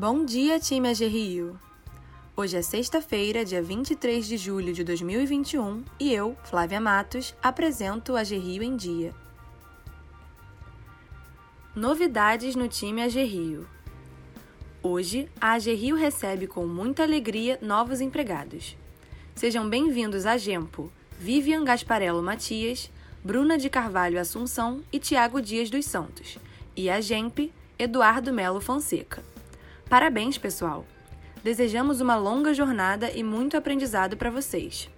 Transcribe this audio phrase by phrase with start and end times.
[0.00, 1.58] Bom dia, time AG Rio!
[2.36, 8.16] Hoje é sexta-feira, dia 23 de julho de 2021 e eu, Flávia Matos, apresento o
[8.16, 9.12] AG Rio em Dia.
[11.74, 13.66] Novidades no time AG Rio.
[14.80, 18.76] Hoje, a AG Rio recebe com muita alegria novos empregados.
[19.34, 22.88] Sejam bem-vindos a Gempo, Vivian Gasparello Matias,
[23.24, 26.38] Bruna de Carvalho Assunção e Tiago Dias dos Santos,
[26.76, 29.24] e a Gemp, Eduardo Melo Fonseca.
[29.88, 30.84] Parabéns, pessoal!
[31.42, 34.90] Desejamos uma longa jornada e muito aprendizado para vocês.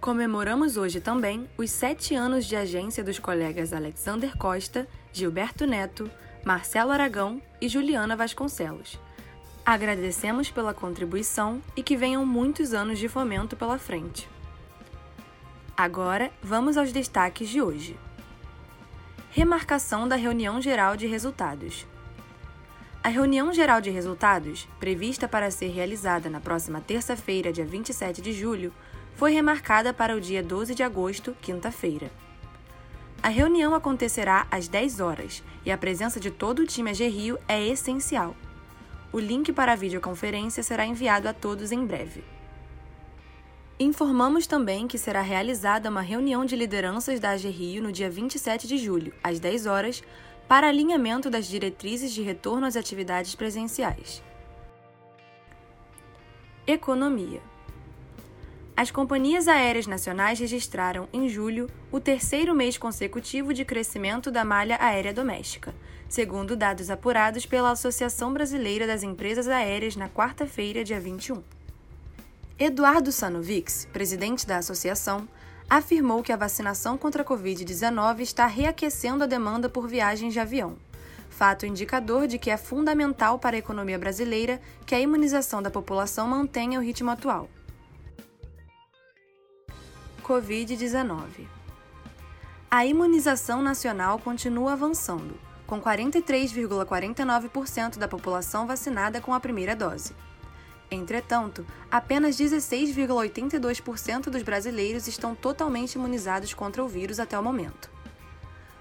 [0.00, 6.10] Comemoramos hoje também os sete anos de agência dos colegas Alexander Costa, Gilberto Neto,
[6.44, 8.98] Marcelo Aragão e Juliana Vasconcelos.
[9.64, 14.28] Agradecemos pela contribuição e que venham muitos anos de fomento pela frente.
[15.76, 17.96] Agora, vamos aos destaques de hoje.
[19.30, 21.86] Remarcação da reunião geral de resultados.
[23.02, 28.30] A reunião geral de resultados, prevista para ser realizada na próxima terça-feira, dia 27 de
[28.30, 28.74] julho,
[29.14, 32.10] foi remarcada para o dia 12 de agosto, quinta-feira.
[33.22, 37.38] A reunião acontecerá às 10 horas e a presença de todo o time AG Rio
[37.48, 38.36] é essencial.
[39.10, 42.22] O link para a videoconferência será enviado a todos em breve.
[43.78, 48.66] Informamos também que será realizada uma reunião de lideranças da AG Rio no dia 27
[48.66, 50.02] de julho, às 10 horas,
[50.50, 54.20] para alinhamento das diretrizes de retorno às atividades presenciais.
[56.66, 57.40] Economia.
[58.76, 64.76] As companhias aéreas nacionais registraram, em julho, o terceiro mês consecutivo de crescimento da malha
[64.80, 65.72] aérea doméstica,
[66.08, 71.44] segundo dados apurados pela Associação Brasileira das Empresas Aéreas na quarta-feira, dia 21.
[72.58, 75.28] Eduardo Sanovics, presidente da associação,
[75.70, 80.76] afirmou que a vacinação contra a Covid-19 está reaquecendo a demanda por viagens de avião.
[81.28, 86.26] Fato indicador de que é fundamental para a economia brasileira que a imunização da população
[86.26, 87.48] mantenha o ritmo atual.
[90.24, 91.46] Covid-19
[92.68, 95.38] A imunização nacional continua avançando,
[95.68, 100.12] com 43,49% da população vacinada com a primeira dose.
[100.90, 107.88] Entretanto, apenas 16,82% dos brasileiros estão totalmente imunizados contra o vírus até o momento.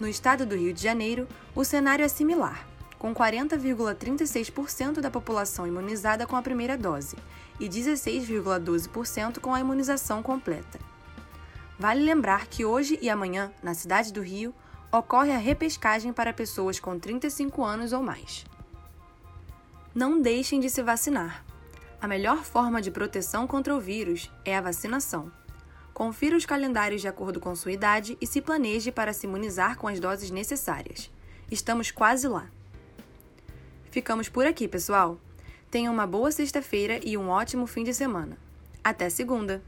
[0.00, 2.66] No estado do Rio de Janeiro, o cenário é similar,
[2.98, 7.16] com 40,36% da população imunizada com a primeira dose
[7.60, 10.80] e 16,12% com a imunização completa.
[11.78, 14.52] Vale lembrar que hoje e amanhã, na cidade do Rio,
[14.90, 18.44] ocorre a repescagem para pessoas com 35 anos ou mais.
[19.94, 21.44] Não deixem de se vacinar.
[22.02, 25.30] A melhor forma de proteção contra o vírus é a vacinação.
[25.94, 29.86] Confira os calendários de acordo com sua idade e se planeje para se imunizar com
[29.86, 31.12] as doses necessárias.
[31.48, 32.50] Estamos quase lá.
[33.92, 35.16] Ficamos por aqui, pessoal.
[35.70, 38.36] Tenham uma boa sexta-feira e um ótimo fim de semana.
[38.82, 39.62] Até segunda!